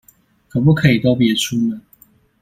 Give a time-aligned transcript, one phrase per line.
[0.49, 1.79] 可不可以都別出門